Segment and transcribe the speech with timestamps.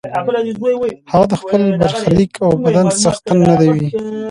[1.11, 3.87] هغه د خپل برخلیک او بدن څښتن نه وي.